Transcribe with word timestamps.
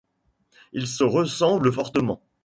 Ils 0.73 0.87
se 0.87 1.03
ressemblent 1.03 1.71
fortement. 1.71 2.23